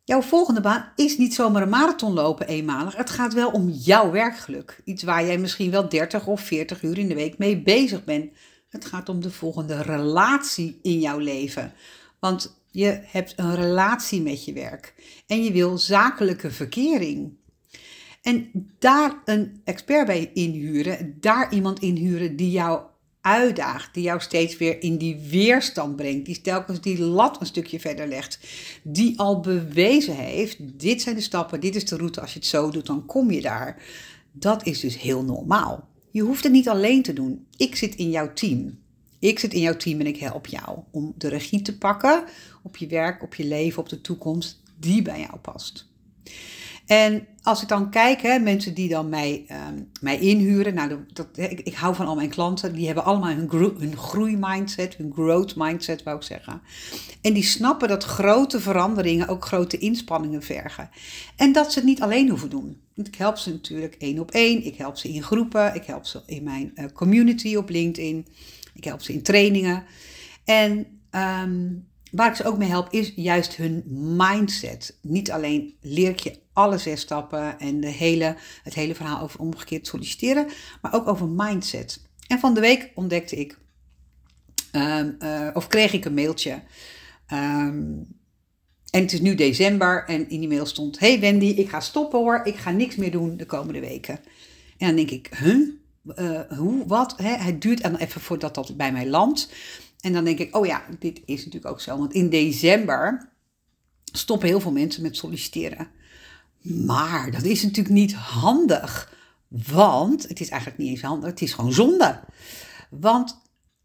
Jouw 0.05 0.21
volgende 0.21 0.61
baan 0.61 0.91
is 0.95 1.17
niet 1.17 1.33
zomaar 1.33 1.61
een 1.61 1.69
marathon 1.69 2.13
lopen 2.13 2.47
eenmalig. 2.47 2.95
Het 2.95 3.09
gaat 3.09 3.33
wel 3.33 3.49
om 3.49 3.69
jouw 3.69 4.11
werkgeluk. 4.11 4.81
Iets 4.83 5.03
waar 5.03 5.25
jij 5.25 5.37
misschien 5.37 5.71
wel 5.71 5.89
30 5.89 6.27
of 6.27 6.41
40 6.41 6.83
uur 6.83 6.97
in 6.97 7.07
de 7.07 7.15
week 7.15 7.37
mee 7.37 7.61
bezig 7.61 8.03
bent. 8.03 8.31
Het 8.69 8.85
gaat 8.85 9.09
om 9.09 9.21
de 9.21 9.31
volgende 9.31 9.81
relatie 9.81 10.79
in 10.81 10.99
jouw 10.99 11.17
leven. 11.17 11.73
Want 12.19 12.61
je 12.71 12.99
hebt 13.03 13.33
een 13.35 13.55
relatie 13.55 14.21
met 14.21 14.45
je 14.45 14.53
werk 14.53 14.93
en 15.27 15.43
je 15.43 15.51
wil 15.51 15.77
zakelijke 15.77 16.51
verkering. 16.51 17.37
En 18.21 18.49
daar 18.79 19.21
een 19.25 19.61
expert 19.63 20.05
bij 20.05 20.31
inhuren, 20.33 21.17
daar 21.19 21.53
iemand 21.53 21.79
inhuren 21.79 22.35
die 22.35 22.51
jou 22.51 22.81
uitdaagt, 23.23 23.93
die 23.93 24.03
jou 24.03 24.21
steeds 24.21 24.57
weer 24.57 24.81
in 24.81 24.97
die 24.97 25.19
weerstand 25.29 25.95
brengt, 25.95 26.25
die 26.25 26.41
telkens 26.41 26.81
die 26.81 26.99
lat 26.99 27.39
een 27.39 27.45
stukje 27.45 27.79
verder 27.79 28.07
legt, 28.07 28.39
die 28.83 29.19
al 29.19 29.39
bewezen 29.39 30.15
heeft, 30.15 30.57
dit 30.79 31.01
zijn 31.01 31.15
de 31.15 31.21
stappen, 31.21 31.59
dit 31.59 31.75
is 31.75 31.85
de 31.85 31.97
route, 31.97 32.21
als 32.21 32.33
je 32.33 32.39
het 32.39 32.47
zo 32.47 32.69
doet, 32.69 32.85
dan 32.85 33.05
kom 33.05 33.31
je 33.31 33.41
daar. 33.41 33.83
Dat 34.31 34.65
is 34.65 34.79
dus 34.79 34.99
heel 34.99 35.23
normaal. 35.23 35.87
Je 36.11 36.21
hoeft 36.21 36.43
het 36.43 36.51
niet 36.51 36.69
alleen 36.69 37.01
te 37.03 37.13
doen. 37.13 37.45
Ik 37.57 37.75
zit 37.75 37.95
in 37.95 38.09
jouw 38.09 38.33
team. 38.33 38.79
Ik 39.19 39.39
zit 39.39 39.53
in 39.53 39.61
jouw 39.61 39.77
team 39.77 39.99
en 39.99 40.07
ik 40.07 40.17
help 40.17 40.47
jou 40.47 40.79
om 40.91 41.13
de 41.17 41.27
regie 41.27 41.61
te 41.61 41.77
pakken 41.77 42.23
op 42.63 42.77
je 42.77 42.87
werk, 42.87 43.23
op 43.23 43.35
je 43.35 43.45
leven, 43.45 43.79
op 43.79 43.89
de 43.89 44.01
toekomst 44.01 44.61
die 44.79 45.01
bij 45.01 45.19
jou 45.19 45.37
past. 45.37 45.87
En 46.85 47.27
als 47.41 47.61
ik 47.61 47.67
dan 47.67 47.89
kijk, 47.89 48.21
hè, 48.21 48.39
mensen 48.39 48.73
die 48.73 48.89
dan 48.89 49.09
mij, 49.09 49.45
um, 49.69 49.89
mij 50.01 50.19
inhuren, 50.19 50.73
nou, 50.73 51.05
dat, 51.13 51.27
ik, 51.37 51.73
hou 51.73 51.95
van 51.95 52.05
al 52.05 52.15
mijn 52.15 52.29
klanten, 52.29 52.73
die 52.73 52.85
hebben 52.85 53.03
allemaal 53.03 53.29
hun, 53.29 53.49
gro 53.49 53.75
groeimindset, 53.95 54.95
hun 54.95 55.11
growth 55.13 55.55
mindset, 55.55 56.03
wou 56.03 56.17
ik 56.17 56.23
zeggen. 56.23 56.61
En 57.21 57.33
die 57.33 57.43
snappen 57.43 57.87
dat 57.87 58.03
grote 58.03 58.59
veranderingen 58.59 59.27
ook 59.27 59.45
grote 59.45 59.77
inspanningen 59.77 60.41
vergen. 60.41 60.89
En 61.35 61.51
dat 61.51 61.71
ze 61.71 61.79
het 61.79 61.87
niet 61.87 62.01
alleen 62.01 62.29
hoeven 62.29 62.49
doen. 62.49 62.81
Ik 62.95 63.15
help 63.15 63.37
ze 63.37 63.51
natuurlijk 63.51 63.95
één 63.95 64.19
op 64.19 64.31
één, 64.31 64.65
ik 64.65 64.75
help 64.75 64.97
ze 64.97 65.09
in 65.09 65.23
groepen, 65.23 65.75
ik 65.75 65.85
help 65.85 66.05
ze 66.05 66.21
in 66.25 66.43
mijn 66.43 66.71
uh, 66.75 66.85
community 66.93 67.55
op 67.55 67.69
LinkedIn, 67.69 68.27
ik 68.73 68.83
help 68.83 69.01
ze 69.01 69.13
in 69.13 69.23
trainingen. 69.23 69.83
En 70.45 70.85
um, 71.11 71.87
Waar 72.13 72.29
ik 72.29 72.35
ze 72.35 72.43
ook 72.43 72.57
mee 72.57 72.69
help 72.69 72.87
is 72.91 73.11
juist 73.15 73.55
hun 73.55 73.83
mindset. 74.17 74.97
Niet 75.01 75.31
alleen 75.31 75.75
leer 75.81 76.09
ik 76.09 76.19
je 76.19 76.39
alle 76.53 76.77
zes 76.77 77.01
stappen 77.01 77.59
en 77.59 77.79
de 77.79 77.87
hele, 77.87 78.35
het 78.63 78.73
hele 78.73 78.95
verhaal 78.95 79.21
over 79.21 79.39
omgekeerd 79.39 79.87
solliciteren, 79.87 80.47
maar 80.81 80.93
ook 80.93 81.07
over 81.07 81.27
mindset. 81.27 82.01
En 82.27 82.39
van 82.39 82.53
de 82.53 82.59
week 82.59 82.91
ontdekte 82.95 83.35
ik, 83.35 83.57
um, 84.71 85.15
uh, 85.19 85.49
of 85.53 85.67
kreeg 85.67 85.93
ik 85.93 86.05
een 86.05 86.13
mailtje. 86.13 86.61
Um, 87.33 88.07
en 88.89 89.01
het 89.01 89.13
is 89.13 89.21
nu 89.21 89.35
december 89.35 90.05
en 90.07 90.29
in 90.29 90.39
die 90.39 90.49
mail 90.49 90.65
stond: 90.65 90.99
Hey 90.99 91.19
Wendy, 91.19 91.45
ik 91.45 91.69
ga 91.69 91.79
stoppen 91.79 92.19
hoor, 92.19 92.41
ik 92.43 92.55
ga 92.55 92.71
niks 92.71 92.95
meer 92.95 93.11
doen 93.11 93.37
de 93.37 93.45
komende 93.45 93.79
weken. 93.79 94.19
En 94.77 94.87
dan 94.87 94.95
denk 94.95 95.09
ik: 95.09 95.29
Huh? 95.37 95.67
Uh, 96.15 96.39
hoe? 96.57 96.87
Wat? 96.87 97.13
Hè? 97.17 97.35
Het 97.35 97.61
duurt 97.61 97.81
dan 97.81 97.95
even 97.95 98.21
voordat 98.21 98.55
dat 98.55 98.77
bij 98.77 98.91
mij 98.91 99.07
landt. 99.07 99.49
En 100.03 100.13
dan 100.13 100.23
denk 100.23 100.39
ik, 100.39 100.55
oh 100.55 100.65
ja, 100.65 100.85
dit 100.99 101.21
is 101.25 101.45
natuurlijk 101.45 101.71
ook 101.71 101.81
zo. 101.81 101.97
Want 101.97 102.13
in 102.13 102.29
december 102.29 103.29
stoppen 104.03 104.47
heel 104.47 104.59
veel 104.59 104.71
mensen 104.71 105.01
met 105.01 105.17
solliciteren. 105.17 105.87
Maar 106.61 107.31
dat 107.31 107.43
is 107.43 107.63
natuurlijk 107.63 107.95
niet 107.95 108.13
handig. 108.13 109.13
Want 109.47 110.27
het 110.27 110.39
is 110.39 110.49
eigenlijk 110.49 110.81
niet 110.81 110.89
eens 110.89 111.01
handig, 111.01 111.29
het 111.29 111.41
is 111.41 111.53
gewoon 111.53 111.73
zonde. 111.73 112.19
Want 112.89 113.41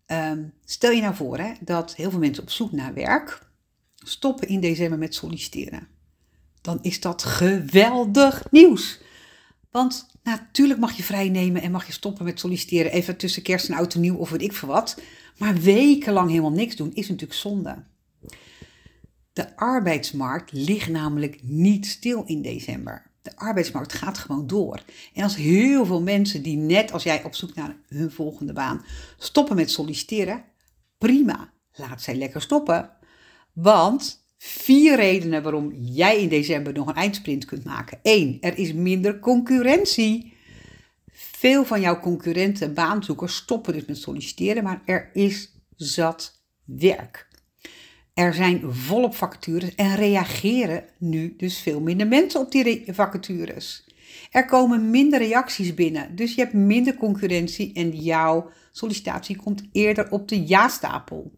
ehm, 0.07 0.45
stel 0.65 0.91
je 0.91 1.01
nou 1.01 1.15
voor 1.15 1.39
hè, 1.39 1.53
dat 1.61 1.95
heel 1.95 2.11
veel 2.11 2.19
mensen 2.19 2.43
op 2.43 2.51
zoek 2.51 2.73
naar 2.73 2.95
werk 2.95 3.47
stoppen 3.95 4.49
in 4.49 4.61
december 4.61 4.99
met 4.99 5.15
solliciteren. 5.15 5.89
Dan 6.61 6.79
is 6.83 7.01
dat 7.01 7.23
geweldig 7.23 8.51
nieuws. 8.51 9.01
Want 9.71 10.07
natuurlijk 10.23 10.81
mag 10.81 10.93
je 10.93 11.03
vrij 11.03 11.29
nemen 11.29 11.63
en 11.63 11.71
mag 11.71 11.87
je 11.87 11.93
stoppen 11.93 12.25
met 12.25 12.41
solliciteren. 12.41 12.93
Even 12.93 13.17
tussen 13.17 13.43
kerst 13.43 13.69
en 13.69 13.75
oud 13.75 13.95
en 13.95 14.01
nieuw 14.01 14.17
of 14.17 14.31
weet 14.31 14.43
ik 14.43 14.53
veel 14.53 14.69
wat. 14.69 15.01
Maar 15.39 15.55
wekenlang 15.55 16.29
helemaal 16.29 16.53
niks 16.53 16.77
doen 16.77 16.95
is 16.95 17.09
natuurlijk 17.09 17.39
zonde. 17.39 17.85
De 19.33 19.57
arbeidsmarkt 19.57 20.53
ligt 20.53 20.89
namelijk 20.89 21.39
niet 21.43 21.87
stil 21.87 22.23
in 22.27 22.43
december. 22.43 23.11
De 23.23 23.37
arbeidsmarkt 23.37 23.93
gaat 23.93 24.19
gewoon 24.19 24.47
door. 24.47 24.83
En 25.15 25.23
als 25.23 25.37
heel 25.37 25.87
veel 25.87 26.03
mensen 26.03 26.43
die 26.43 26.57
net 26.57 26.93
als 26.93 27.03
jij 27.03 27.25
op 27.25 27.35
zoek 27.35 27.55
naar 27.55 27.77
hun 27.89 28.11
volgende 28.11 28.53
baan 28.53 28.85
stoppen 29.19 29.57
met 29.57 29.71
solliciteren, 29.71 30.45
prima, 30.99 31.53
laat 31.75 32.03
zij 32.03 32.15
lekker 32.15 32.43
stoppen. 32.43 32.91
Want 33.53 34.27
vier 34.38 34.97
redenen 34.97 35.42
waarom 35.42 35.73
jij 35.73 36.21
in 36.21 36.28
december 36.28 36.73
nog 36.73 36.88
een 36.88 36.95
eindsprint 36.95 37.45
kunt 37.45 37.64
maken. 37.64 37.99
Eén, 38.02 38.38
er 38.40 38.59
is 38.59 38.73
minder 38.73 39.18
concurrentie. 39.18 40.37
Veel 41.12 41.64
van 41.64 41.80
jouw 41.80 42.00
concurrenten, 42.00 42.75
baanzoekers, 42.75 43.37
stoppen 43.37 43.73
dus 43.73 43.85
met 43.85 43.99
solliciteren, 43.99 44.62
maar 44.62 44.83
er 44.85 45.11
is 45.12 45.52
zat 45.76 46.42
werk. 46.64 47.28
Er 48.14 48.35
zijn 48.35 48.73
volop 48.73 49.14
vacatures 49.14 49.75
en 49.75 49.95
reageren 49.95 50.85
nu 50.99 51.35
dus 51.37 51.59
veel 51.59 51.80
minder 51.80 52.07
mensen 52.07 52.40
op 52.40 52.52
die 52.52 52.85
vacatures. 52.87 53.87
Er 54.30 54.45
komen 54.45 54.90
minder 54.90 55.18
reacties 55.18 55.75
binnen, 55.75 56.16
dus 56.16 56.35
je 56.35 56.40
hebt 56.40 56.52
minder 56.52 56.95
concurrentie 56.95 57.73
en 57.73 57.90
jouw 57.90 58.50
sollicitatie 58.73 59.37
komt 59.37 59.62
eerder 59.73 60.11
op 60.11 60.28
de 60.28 60.47
ja-stapel. 60.47 61.38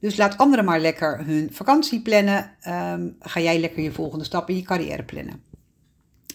Dus 0.00 0.16
laat 0.16 0.38
anderen 0.38 0.64
maar 0.64 0.80
lekker 0.80 1.24
hun 1.24 1.48
vakantie 1.52 2.00
plannen. 2.00 2.50
Um, 2.68 3.16
ga 3.20 3.40
jij 3.40 3.60
lekker 3.60 3.82
je 3.82 3.92
volgende 3.92 4.24
stap 4.24 4.48
in 4.48 4.56
je 4.56 4.62
carrière 4.62 5.02
plannen. 5.02 5.42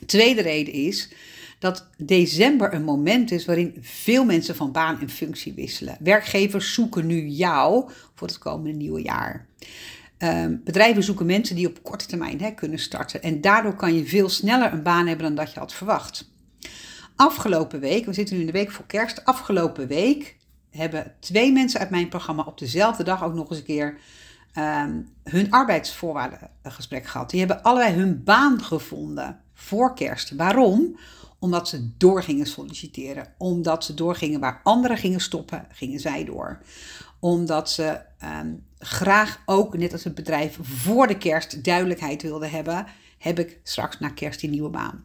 Tweede 0.05 0.41
reden 0.41 0.73
is 0.73 1.13
dat 1.59 1.89
december 1.97 2.73
een 2.73 2.83
moment 2.83 3.31
is 3.31 3.45
waarin 3.45 3.77
veel 3.81 4.25
mensen 4.25 4.55
van 4.55 4.71
baan 4.71 4.99
en 4.99 5.09
functie 5.09 5.53
wisselen. 5.53 5.97
Werkgevers 5.99 6.73
zoeken 6.73 7.05
nu 7.05 7.27
jou 7.27 7.89
voor 8.15 8.27
het 8.27 8.37
komende 8.37 8.77
nieuwe 8.77 9.01
jaar. 9.01 9.47
Um, 10.17 10.61
bedrijven 10.63 11.03
zoeken 11.03 11.25
mensen 11.25 11.55
die 11.55 11.67
op 11.67 11.83
korte 11.83 12.05
termijn 12.05 12.55
kunnen 12.55 12.79
starten. 12.79 13.21
En 13.21 13.41
daardoor 13.41 13.75
kan 13.75 13.95
je 13.95 14.05
veel 14.05 14.29
sneller 14.29 14.73
een 14.73 14.83
baan 14.83 15.07
hebben 15.07 15.25
dan 15.25 15.35
dat 15.35 15.53
je 15.53 15.59
had 15.59 15.73
verwacht. 15.73 16.31
Afgelopen 17.15 17.79
week, 17.79 18.05
we 18.05 18.13
zitten 18.13 18.35
nu 18.35 18.41
in 18.41 18.47
de 18.47 18.53
week 18.53 18.71
voor 18.71 18.85
kerst. 18.85 19.25
Afgelopen 19.25 19.87
week 19.87 20.35
hebben 20.77 21.15
twee 21.19 21.51
mensen 21.51 21.79
uit 21.79 21.89
mijn 21.89 22.09
programma 22.09 22.43
op 22.43 22.57
dezelfde 22.57 23.03
dag 23.03 23.23
ook 23.23 23.33
nog 23.33 23.49
eens 23.49 23.59
een 23.59 23.65
keer 23.65 23.97
um, 24.57 25.09
hun 25.23 25.51
arbeidsvoorwaardengesprek 25.51 27.05
gehad. 27.05 27.29
Die 27.29 27.39
hebben 27.39 27.63
allebei 27.63 27.93
hun 27.93 28.23
baan 28.23 28.61
gevonden 28.61 29.39
voor 29.53 29.95
kerst. 29.95 30.35
Waarom? 30.35 30.99
Omdat 31.39 31.67
ze 31.67 31.97
door 31.97 32.23
gingen 32.23 32.45
solliciteren. 32.45 33.33
Omdat 33.37 33.83
ze 33.83 33.93
doorgingen 33.93 34.39
waar 34.39 34.61
anderen 34.63 34.97
gingen 34.97 35.21
stoppen, 35.21 35.67
gingen 35.71 35.99
zij 35.99 36.25
door. 36.25 36.61
Omdat 37.19 37.69
ze 37.69 37.99
um, 38.41 38.63
graag 38.79 39.41
ook, 39.45 39.77
net 39.77 39.91
als 39.91 40.03
het 40.03 40.15
bedrijf, 40.15 40.57
voor 40.61 41.07
de 41.07 41.17
kerst 41.17 41.63
duidelijkheid 41.63 42.21
wilden 42.21 42.49
hebben. 42.49 42.85
Heb 43.17 43.39
ik 43.39 43.59
straks 43.63 43.99
na 43.99 44.09
kerst 44.09 44.39
die 44.39 44.49
nieuwe 44.49 44.69
baan. 44.69 45.03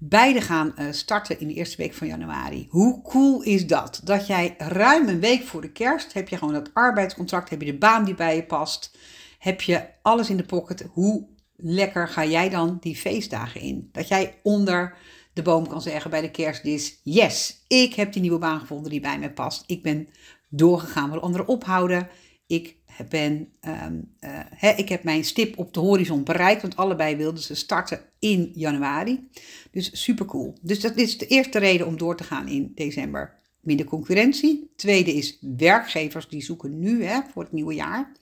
Beide 0.00 0.40
gaan 0.40 0.74
uh, 0.78 0.86
starten 0.92 1.40
in 1.40 1.48
de 1.48 1.54
eerste 1.54 1.76
week 1.76 1.94
van 1.94 2.06
januari. 2.06 2.66
Hoe 2.70 3.02
cool 3.02 3.42
is 3.42 3.66
dat? 3.66 4.00
Dat 4.04 4.26
jij 4.26 4.54
ruim 4.58 5.08
een 5.08 5.20
week 5.20 5.42
voor 5.42 5.60
de 5.60 5.72
kerst 5.72 6.12
heb 6.12 6.28
je 6.28 6.36
gewoon 6.36 6.54
dat 6.54 6.70
arbeidscontract, 6.74 7.50
heb 7.50 7.60
je 7.60 7.72
de 7.72 7.78
baan 7.78 8.04
die 8.04 8.14
bij 8.14 8.36
je 8.36 8.44
past, 8.44 8.98
heb 9.38 9.60
je 9.60 9.84
alles 10.02 10.30
in 10.30 10.36
de 10.36 10.44
pocket. 10.44 10.86
Hoe 10.92 11.26
lekker 11.56 12.08
ga 12.08 12.24
jij 12.24 12.48
dan 12.48 12.76
die 12.80 12.96
feestdagen 12.96 13.60
in? 13.60 13.88
Dat 13.92 14.08
jij 14.08 14.38
onder 14.42 14.96
de 15.32 15.42
boom 15.42 15.68
kan 15.68 15.82
zeggen 15.82 16.10
bij 16.10 16.20
de 16.20 16.30
kerstdis: 16.30 17.00
Yes, 17.02 17.64
ik 17.66 17.94
heb 17.94 18.12
die 18.12 18.22
nieuwe 18.22 18.38
baan 18.38 18.60
gevonden 18.60 18.90
die 18.90 19.00
bij 19.00 19.18
mij 19.18 19.32
past. 19.32 19.64
Ik 19.66 19.82
ben 19.82 20.08
doorgegaan 20.48 21.10
waar 21.10 21.20
anderen 21.20 21.48
ophouden. 21.48 22.08
Ik, 22.46 22.76
ben, 23.08 23.48
um, 23.66 24.14
uh, 24.20 24.78
ik 24.78 24.88
heb 24.88 25.02
mijn 25.02 25.24
stip 25.24 25.58
op 25.58 25.74
de 25.74 25.80
horizon 25.80 26.24
bereikt, 26.24 26.62
want 26.62 26.76
allebei 26.76 27.16
wilden 27.16 27.42
ze 27.42 27.54
starten 27.54 28.00
in 28.18 28.50
januari. 28.54 29.28
Dus 29.70 30.02
super 30.02 30.26
cool. 30.26 30.54
Dus 30.60 30.80
dat 30.80 30.96
is 30.96 31.18
de 31.18 31.26
eerste 31.26 31.58
reden 31.58 31.86
om 31.86 31.96
door 31.96 32.16
te 32.16 32.24
gaan 32.24 32.48
in 32.48 32.72
december. 32.74 33.36
Minder 33.60 33.86
concurrentie. 33.86 34.70
Tweede 34.76 35.14
is 35.14 35.38
werkgevers 35.40 36.28
die 36.28 36.42
zoeken 36.42 36.78
nu 36.78 37.04
hè, 37.04 37.20
voor 37.32 37.42
het 37.42 37.52
nieuwe 37.52 37.74
jaar. 37.74 38.12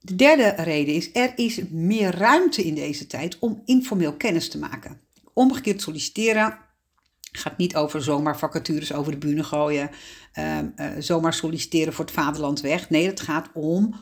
De 0.00 0.16
derde 0.16 0.62
reden 0.62 0.94
is, 0.94 1.10
er 1.12 1.32
is 1.36 1.60
meer 1.68 2.14
ruimte 2.14 2.62
in 2.62 2.74
deze 2.74 3.06
tijd 3.06 3.38
om 3.38 3.62
informeel 3.64 4.12
kennis 4.12 4.48
te 4.48 4.58
maken. 4.58 5.00
Omgekeerd 5.32 5.82
solliciteren 5.82 6.58
gaat 7.32 7.58
niet 7.58 7.76
over 7.76 8.02
zomaar 8.02 8.38
vacatures 8.38 8.92
over 8.92 9.12
de 9.12 9.18
bühne 9.18 9.44
gooien, 9.44 9.90
um, 10.38 10.72
uh, 10.76 10.90
zomaar 10.98 11.34
solliciteren 11.34 11.92
voor 11.92 12.04
het 12.04 12.14
vaderland 12.14 12.60
weg. 12.60 12.90
Nee, 12.90 13.06
het 13.06 13.20
gaat 13.20 13.48
om 13.54 13.94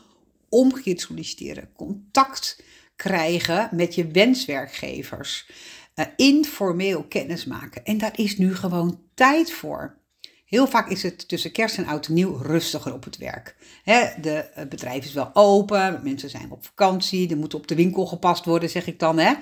omgekeerd 0.48 1.00
solliciteren, 1.00 1.72
contact 1.76 2.62
krijgen 2.96 3.68
met 3.72 3.94
je 3.94 4.06
wenswerkgevers, 4.06 5.50
uh, 5.94 6.04
informeel 6.16 7.04
kennis 7.04 7.44
maken. 7.44 7.84
En 7.84 7.98
daar 7.98 8.18
is 8.18 8.38
nu 8.38 8.54
gewoon 8.54 9.00
tijd 9.14 9.52
voor. 9.52 10.02
Heel 10.44 10.66
vaak 10.66 10.90
is 10.90 11.02
het 11.02 11.28
tussen 11.28 11.52
kerst 11.52 11.78
en 11.78 11.86
oud 11.86 12.06
en 12.06 12.14
nieuw 12.14 12.36
rustiger 12.36 12.92
op 12.92 13.04
het 13.04 13.16
werk. 13.16 13.56
de, 14.20 14.50
het 14.52 14.68
bedrijf 14.68 15.04
is 15.04 15.12
wel 15.12 15.30
open, 15.32 16.00
mensen 16.02 16.30
zijn 16.30 16.50
op 16.50 16.64
vakantie, 16.64 17.30
er 17.30 17.36
moet 17.36 17.54
op 17.54 17.66
de 17.66 17.74
winkel 17.74 18.06
gepast 18.06 18.44
worden, 18.44 18.70
zeg 18.70 18.86
ik 18.86 18.98
dan. 18.98 19.18
Hè. 19.18 19.32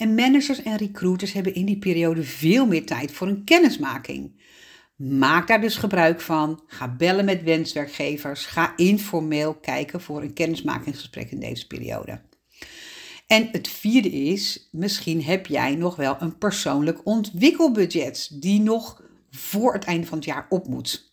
En 0.00 0.14
managers 0.14 0.62
en 0.62 0.76
recruiters 0.76 1.32
hebben 1.32 1.54
in 1.54 1.66
die 1.66 1.78
periode 1.78 2.22
veel 2.22 2.66
meer 2.66 2.86
tijd 2.86 3.12
voor 3.12 3.28
een 3.28 3.44
kennismaking. 3.44 4.32
Maak 4.96 5.48
daar 5.48 5.60
dus 5.60 5.76
gebruik 5.76 6.20
van. 6.20 6.62
Ga 6.66 6.96
bellen 6.96 7.24
met 7.24 7.42
wenswerkgevers. 7.42 8.46
Ga 8.46 8.76
informeel 8.76 9.54
kijken 9.54 10.00
voor 10.00 10.22
een 10.22 10.32
kennismakingsgesprek 10.32 11.30
in 11.30 11.40
deze 11.40 11.66
periode. 11.66 12.20
En 13.26 13.48
het 13.52 13.68
vierde 13.68 14.10
is, 14.10 14.68
misschien 14.72 15.22
heb 15.22 15.46
jij 15.46 15.74
nog 15.74 15.96
wel 15.96 16.16
een 16.18 16.38
persoonlijk 16.38 17.00
ontwikkelbudget 17.06 18.30
die 18.32 18.60
nog 18.60 19.02
voor 19.30 19.72
het 19.72 19.84
einde 19.84 20.06
van 20.06 20.18
het 20.18 20.26
jaar 20.26 20.46
op 20.48 20.68
moet. 20.68 21.12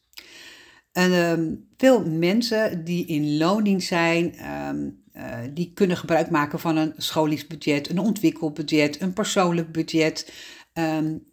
En, 0.92 1.14
ehm, 1.14 1.54
veel 1.78 2.06
mensen 2.06 2.84
die 2.84 3.06
in 3.06 3.38
loning 3.38 3.84
zijn, 3.84 4.36
ehm, 4.36 4.90
uh, 5.18 5.38
die 5.54 5.72
kunnen 5.74 5.98
gebruik 5.98 6.30
maken 6.30 6.60
van 6.60 6.78
een 6.78 6.94
scholingsbudget, 6.98 7.90
een 7.90 8.00
ontwikkelbudget, 8.00 9.02
een 9.02 9.14
persoonlijk 9.14 9.72
budget. 9.72 10.34
Um, 10.74 11.24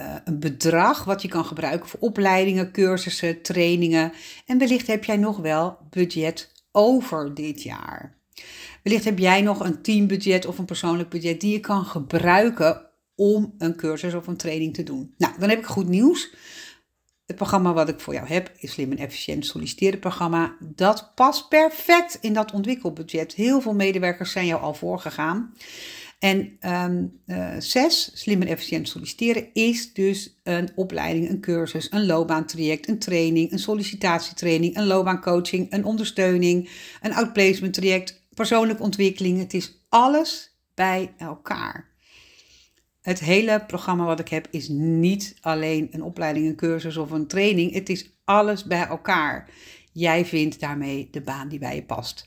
uh, 0.00 0.14
een 0.24 0.40
bedrag 0.40 1.04
wat 1.04 1.22
je 1.22 1.28
kan 1.28 1.44
gebruiken 1.44 1.88
voor 1.88 2.00
opleidingen, 2.00 2.72
cursussen, 2.72 3.42
trainingen. 3.42 4.12
En 4.46 4.58
wellicht 4.58 4.86
heb 4.86 5.04
jij 5.04 5.16
nog 5.16 5.36
wel 5.36 5.78
budget 5.90 6.52
over 6.72 7.34
dit 7.34 7.62
jaar. 7.62 8.18
Wellicht 8.82 9.04
heb 9.04 9.18
jij 9.18 9.42
nog 9.42 9.60
een 9.60 9.82
teambudget 9.82 10.46
of 10.46 10.58
een 10.58 10.64
persoonlijk 10.64 11.08
budget 11.08 11.40
die 11.40 11.52
je 11.52 11.60
kan 11.60 11.84
gebruiken 11.84 12.86
om 13.14 13.54
een 13.58 13.76
cursus 13.76 14.14
of 14.14 14.26
een 14.26 14.36
training 14.36 14.74
te 14.74 14.82
doen. 14.82 15.14
Nou, 15.16 15.32
dan 15.38 15.48
heb 15.48 15.58
ik 15.58 15.66
goed 15.66 15.88
nieuws. 15.88 16.34
Het 17.26 17.36
programma 17.36 17.72
wat 17.72 17.88
ik 17.88 18.00
voor 18.00 18.14
jou 18.14 18.26
heb 18.26 18.52
is 18.58 18.72
Slim 18.72 18.90
en 18.90 18.98
Efficiënt 18.98 19.46
Solliciteren 19.46 19.98
programma. 19.98 20.56
Dat 20.60 21.12
past 21.14 21.48
perfect 21.48 22.18
in 22.20 22.32
dat 22.32 22.52
ontwikkelbudget. 22.52 23.34
Heel 23.34 23.60
veel 23.60 23.74
medewerkers 23.74 24.32
zijn 24.32 24.46
jou 24.46 24.62
al 24.62 24.74
voorgegaan. 24.74 25.54
En 26.18 26.58
um, 26.60 27.20
zes, 27.58 28.10
slim 28.14 28.42
en 28.42 28.48
efficiënt 28.48 28.88
solliciteren, 28.88 29.48
is 29.52 29.92
dus 29.92 30.40
een 30.42 30.70
opleiding, 30.74 31.28
een 31.28 31.40
cursus, 31.40 31.92
een 31.92 32.06
loopbaantraject, 32.06 32.88
een 32.88 32.98
training, 32.98 33.52
een 33.52 33.58
sollicitatietraining, 33.58 34.76
een 34.76 34.86
loopbaancoaching, 34.86 35.72
een 35.72 35.84
ondersteuning, 35.84 36.70
een 37.02 37.14
outplacement 37.14 37.74
traject, 37.74 38.26
persoonlijke 38.34 38.82
ontwikkeling. 38.82 39.38
Het 39.38 39.54
is 39.54 39.84
alles 39.88 40.56
bij 40.74 41.14
elkaar. 41.18 41.95
Het 43.06 43.20
hele 43.20 43.64
programma 43.66 44.04
wat 44.04 44.20
ik 44.20 44.28
heb 44.28 44.46
is 44.50 44.68
niet 44.68 45.36
alleen 45.40 45.88
een 45.90 46.02
opleiding, 46.02 46.46
een 46.46 46.56
cursus 46.56 46.96
of 46.96 47.10
een 47.10 47.26
training. 47.26 47.72
Het 47.72 47.88
is 47.88 48.10
alles 48.24 48.64
bij 48.64 48.86
elkaar. 48.86 49.50
Jij 49.92 50.24
vindt 50.24 50.60
daarmee 50.60 51.08
de 51.10 51.20
baan 51.20 51.48
die 51.48 51.58
bij 51.58 51.74
je 51.74 51.82
past. 51.82 52.26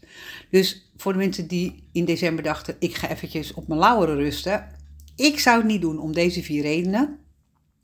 Dus 0.49 0.91
voor 0.97 1.11
de 1.11 1.17
mensen 1.17 1.47
die 1.47 1.83
in 1.91 2.05
december 2.05 2.43
dachten, 2.43 2.75
ik 2.79 2.95
ga 2.95 3.09
eventjes 3.09 3.53
op 3.53 3.67
mijn 3.67 3.79
lauweren 3.79 4.15
rusten. 4.15 4.67
Ik 5.15 5.39
zou 5.39 5.57
het 5.57 5.67
niet 5.67 5.81
doen 5.81 5.99
om 5.99 6.13
deze 6.13 6.43
vier 6.43 6.61
redenen. 6.61 7.17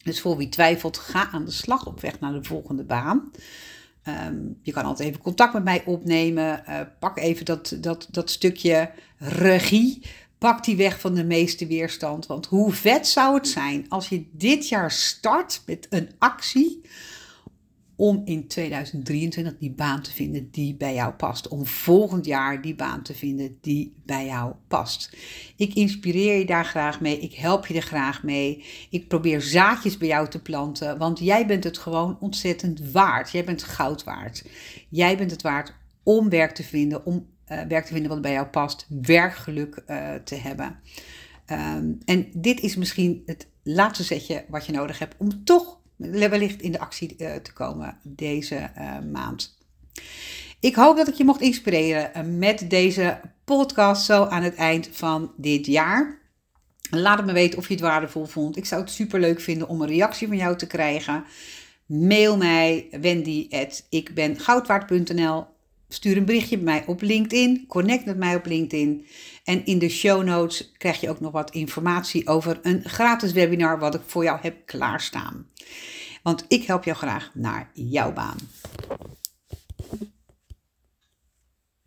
Dus 0.04 0.22
voor 0.22 0.38
wie 0.38 0.50
twijfelt, 0.50 0.98
ga 0.98 1.30
aan 1.32 1.46
de 1.46 1.52
slag 1.52 1.86
op 1.86 2.02
weg 2.02 2.20
naar 2.20 2.34
de 2.34 2.44
volgende 2.44 2.84
baan. 2.84 3.32
Um, 4.28 4.60
je 4.62 4.72
kan 4.72 4.84
altijd 4.84 5.10
even 5.10 5.22
contact 5.22 5.54
met 5.54 5.64
mij 5.64 5.86
opnemen. 5.86 6.64
Uh, 6.70 6.80
pak 7.00 7.18
even 7.18 7.46
dat, 7.46 7.78
dat, 7.80 8.08
dat 8.12 8.30
stukje 8.30 8.92
regie 9.18 10.02
Pak 10.46 10.64
die 10.64 10.76
weg 10.76 11.00
van 11.00 11.14
de 11.14 11.24
meeste 11.24 11.68
weerstand. 11.68 12.26
Want 12.26 12.46
hoe 12.46 12.72
vet 12.72 13.08
zou 13.08 13.36
het 13.36 13.48
zijn 13.48 13.86
als 13.90 14.10
je 14.10 14.26
dit 14.32 14.70
jaar 14.70 14.92
start 14.92 15.62
met 15.66 15.88
een 15.90 16.10
actie 16.18 16.82
om 17.96 18.22
in 18.26 18.48
2023 18.48 19.58
die 19.58 19.72
baan 19.72 20.02
te 20.02 20.12
vinden 20.12 20.52
die 20.52 20.76
bij 20.76 20.94
jou 20.94 21.14
past. 21.14 21.48
Om 21.48 21.66
volgend 21.66 22.26
jaar 22.26 22.62
die 22.62 22.76
baan 22.76 23.02
te 23.02 23.14
vinden 23.14 23.58
die 23.62 23.96
bij 24.06 24.26
jou 24.26 24.54
past. 24.68 25.18
Ik 25.56 25.74
inspireer 25.74 26.38
je 26.38 26.46
daar 26.46 26.66
graag 26.66 27.02
mee. 27.02 27.20
Ik 27.20 27.34
help 27.34 27.68
je 27.68 27.74
er 27.74 27.82
graag 27.82 28.24
mee. 28.24 28.64
Ik 28.90 29.08
probeer 29.08 29.42
zaadjes 29.42 29.98
bij 29.98 30.08
jou 30.08 30.28
te 30.30 30.42
planten. 30.42 30.98
Want 30.98 31.20
jij 31.20 31.46
bent 31.48 31.64
het 31.64 31.78
gewoon 31.78 32.18
ontzettend 32.20 32.92
waard. 32.92 33.32
Jij 33.32 33.44
bent 33.44 33.64
goud 33.64 34.04
waard. 34.04 34.46
Jij 34.90 35.18
bent 35.18 35.32
het 35.32 35.42
waard 35.42 35.74
om 36.04 36.30
werk 36.30 36.56
te 36.56 36.64
vinden. 36.64 37.06
Om 37.06 37.34
uh, 37.52 37.62
werk 37.68 37.86
te 37.86 37.94
vinden 37.94 38.12
wat 38.12 38.22
bij 38.22 38.32
jou 38.32 38.48
past. 38.48 38.88
Werkgeluk 39.02 39.84
uh, 39.88 40.14
te 40.14 40.36
hebben. 40.36 40.80
Um, 41.52 41.98
en 42.06 42.28
dit 42.34 42.60
is 42.60 42.76
misschien 42.76 43.24
het 43.26 43.48
laatste 43.64 44.04
setje 44.04 44.46
wat 44.48 44.66
je 44.66 44.72
nodig 44.72 45.00
hebt 45.00 45.16
om 45.18 45.44
toch 45.44 45.80
wellicht 45.96 46.62
in 46.62 46.72
de 46.72 46.80
actie 46.80 47.16
uh, 47.18 47.36
te 47.36 47.54
komen 47.54 47.98
deze 48.04 48.70
maand. 49.12 49.58
Ik 50.60 50.76
hoop 50.76 50.98
dat 50.98 51.08
ik 51.08 51.14
je 51.14 51.26
mocht 51.26 51.42
inspireren 51.42 52.38
met 52.38 52.70
deze 52.70 53.20
podcast 53.44 54.06
zo 54.06 54.24
aan 54.24 54.44
het 54.44 54.56
eind 54.56 54.90
van 54.92 55.32
dit 55.38 55.66
jaar. 55.66 56.24
Laat 56.90 57.18
het 57.18 57.26
me 57.26 57.34
weten 57.34 57.58
of 57.58 57.68
je 57.68 57.74
het 57.74 57.84
waardevol 57.84 58.26
vond. 58.26 58.58
Ik 58.58 58.66
zou 58.66 58.82
het 58.82 58.92
super 58.92 59.20
leuk 59.20 59.42
vinden 59.42 59.68
om 59.68 59.82
een 59.82 59.88
reactie 59.88 60.28
van 60.28 60.38
jou 60.38 60.58
te 60.58 60.68
krijgen. 60.68 61.24
Mail 61.86 62.38
mij 62.38 62.88
wendy@ikbengoudwaard.nl. 63.02 65.55
Stuur 65.88 66.18
een 66.18 66.26
berichtje 66.26 66.56
bij 66.56 66.66
mij 66.66 66.84
op 66.86 67.02
LinkedIn. 67.02 67.66
Connect 67.68 68.06
met 68.06 68.18
mij 68.18 68.36
op 68.36 68.46
LinkedIn. 68.46 69.06
En 69.44 69.66
in 69.66 69.80
de 69.80 69.90
show 69.90 70.24
notes 70.24 70.72
krijg 70.78 71.02
je 71.02 71.10
ook 71.10 71.20
nog 71.20 71.32
wat 71.32 71.52
informatie 71.52 72.28
over 72.28 72.60
een 72.62 72.84
gratis 72.84 73.32
webinar 73.32 73.80
wat 73.80 73.96
ik 73.96 74.02
voor 74.06 74.24
jou 74.24 74.40
heb 74.42 74.66
klaarstaan. 74.66 75.48
Want 76.24 76.46
ik 76.48 76.64
help 76.64 76.84
jou 76.84 76.98
graag 76.98 77.32
naar 77.34 77.72
jouw 77.74 78.14
baan. 78.14 78.38